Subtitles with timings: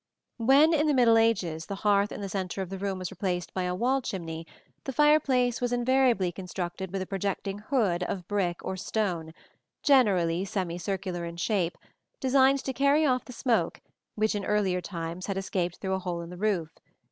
[0.49, 3.53] ]When, in the middle ages, the hearth in the centre of the room was replaced
[3.53, 4.47] by the wall chimney,
[4.85, 9.31] the fireplace was invariably constructed with a projecting hood of brick or stone,
[9.83, 11.77] generally semicircular in shape,
[12.19, 13.79] designed to carry off the smoke
[14.15, 16.71] which in earlier times had escaped through a hole in the roof.